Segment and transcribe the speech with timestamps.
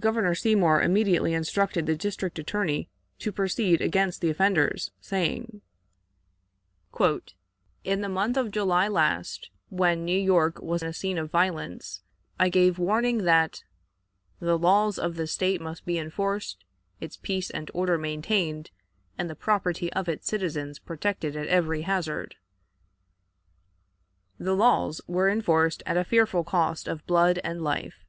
[0.00, 2.88] Governor Seymour immediately instructed the District Attorney
[3.20, 5.60] to proceed against the offenders, saying:
[7.84, 12.02] "In the month of July last, when New York was a scene of violence,
[12.40, 13.62] I gave warning that
[14.40, 16.64] 'the laws of the State must be enforced,
[17.00, 18.72] its peace and order maintained,
[19.16, 22.34] and the property of its citizens protected at every hazard.'
[24.40, 28.04] The laws were enforced at a fearful cost of blood and life.